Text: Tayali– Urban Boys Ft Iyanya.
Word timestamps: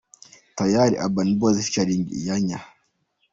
Tayali– 0.55 0.95
Urban 1.05 1.29
Boys 1.39 1.59
Ft 1.65 1.75
Iyanya. 2.19 2.59